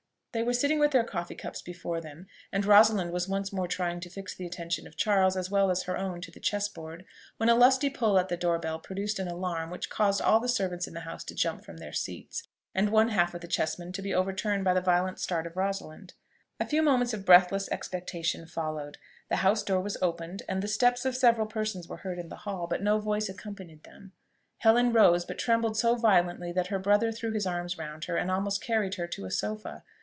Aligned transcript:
They 0.33 0.43
were 0.43 0.53
sitting 0.53 0.79
with 0.79 0.91
their 0.91 1.03
coffee 1.03 1.35
cups 1.35 1.61
before 1.61 1.99
them, 1.99 2.25
and 2.53 2.65
Rosalind 2.65 3.11
was 3.11 3.27
once 3.27 3.51
more 3.51 3.67
trying 3.67 3.99
to 3.99 4.09
fix 4.09 4.33
the 4.33 4.45
attention 4.45 4.87
of 4.87 4.95
Charles, 4.95 5.35
as 5.35 5.51
well 5.51 5.69
as 5.69 5.83
her 5.83 5.97
own, 5.97 6.21
to 6.21 6.31
the 6.31 6.39
chess 6.39 6.69
board, 6.69 7.03
when 7.35 7.49
a 7.49 7.53
lusty 7.53 7.89
pull 7.89 8.17
at 8.17 8.29
the 8.29 8.37
door 8.37 8.57
bell 8.57 8.79
produced 8.79 9.19
an 9.19 9.27
alarm 9.27 9.69
which 9.69 9.89
caused 9.89 10.21
all 10.21 10.39
the 10.39 10.47
servants 10.47 10.87
in 10.87 10.93
the 10.93 11.01
house 11.01 11.25
to 11.25 11.35
jump 11.35 11.65
from 11.65 11.75
their 11.75 11.91
seats, 11.91 12.47
and 12.73 12.91
one 12.93 13.09
half 13.09 13.33
of 13.33 13.41
the 13.41 13.47
chessmen 13.49 13.91
to 13.91 14.01
be 14.01 14.13
overturned 14.13 14.63
by 14.63 14.73
the 14.73 14.79
violent 14.79 15.19
start 15.19 15.45
of 15.45 15.57
Rosalind. 15.57 16.13
A 16.61 16.65
few 16.65 16.81
moments 16.81 17.13
of 17.13 17.25
breathless 17.25 17.67
expectation 17.69 18.45
followed. 18.47 18.97
The 19.27 19.35
house 19.43 19.63
door 19.63 19.81
was 19.81 19.97
opened, 20.01 20.43
and 20.47 20.61
the 20.61 20.69
steps 20.69 21.03
of 21.03 21.17
several 21.17 21.45
persons 21.45 21.89
were 21.89 21.97
heard 22.07 22.17
in 22.19 22.29
the 22.29 22.37
hall, 22.47 22.67
but 22.67 22.81
no 22.81 22.99
voice 23.01 23.27
accompanied 23.27 23.83
them. 23.83 24.13
Helen 24.59 24.93
rose, 24.93 25.25
but 25.25 25.37
trembled 25.39 25.75
so 25.75 25.95
violently, 25.97 26.53
that 26.53 26.67
her 26.67 26.79
brother 26.79 27.11
threw 27.11 27.33
his 27.33 27.45
arms 27.45 27.77
round 27.77 28.05
her 28.05 28.15
and 28.15 28.31
almost 28.31 28.63
carried 28.63 28.95
her 28.95 29.07
to 29.07 29.25
a 29.25 29.29
sofa. 29.29 29.83